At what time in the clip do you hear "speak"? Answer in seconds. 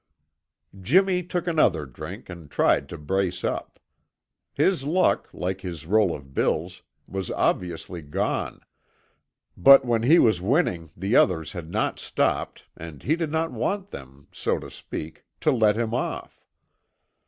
14.71-15.23